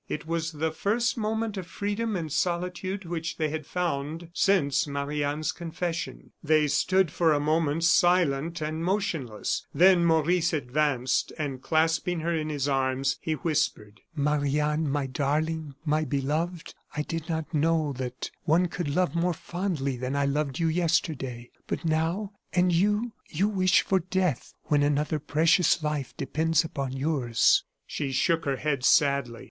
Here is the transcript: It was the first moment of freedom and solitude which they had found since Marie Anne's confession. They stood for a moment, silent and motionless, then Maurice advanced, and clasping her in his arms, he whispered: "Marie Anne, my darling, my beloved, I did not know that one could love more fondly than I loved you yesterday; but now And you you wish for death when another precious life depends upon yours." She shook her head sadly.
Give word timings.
It 0.09 0.25
was 0.25 0.53
the 0.53 0.71
first 0.71 1.15
moment 1.15 1.57
of 1.57 1.67
freedom 1.67 2.15
and 2.15 2.31
solitude 2.31 3.05
which 3.05 3.37
they 3.37 3.49
had 3.49 3.67
found 3.67 4.29
since 4.33 4.87
Marie 4.87 5.23
Anne's 5.23 5.51
confession. 5.51 6.31
They 6.43 6.65
stood 6.69 7.11
for 7.11 7.31
a 7.33 7.39
moment, 7.39 7.83
silent 7.83 8.61
and 8.61 8.83
motionless, 8.83 9.67
then 9.75 10.03
Maurice 10.03 10.53
advanced, 10.53 11.31
and 11.37 11.61
clasping 11.61 12.21
her 12.21 12.33
in 12.33 12.49
his 12.49 12.67
arms, 12.67 13.19
he 13.21 13.33
whispered: 13.33 14.01
"Marie 14.15 14.59
Anne, 14.59 14.89
my 14.89 15.05
darling, 15.05 15.75
my 15.85 16.03
beloved, 16.03 16.73
I 16.97 17.03
did 17.03 17.29
not 17.29 17.53
know 17.53 17.93
that 17.97 18.31
one 18.45 18.69
could 18.69 18.87
love 18.89 19.13
more 19.13 19.35
fondly 19.35 19.97
than 19.97 20.15
I 20.15 20.25
loved 20.25 20.57
you 20.57 20.67
yesterday; 20.67 21.51
but 21.67 21.85
now 21.85 22.31
And 22.53 22.73
you 22.73 23.11
you 23.29 23.47
wish 23.47 23.83
for 23.83 23.99
death 23.99 24.55
when 24.63 24.81
another 24.81 25.19
precious 25.19 25.83
life 25.83 26.17
depends 26.17 26.63
upon 26.63 26.93
yours." 26.93 27.65
She 27.85 28.11
shook 28.11 28.45
her 28.45 28.55
head 28.57 28.83
sadly. 28.83 29.39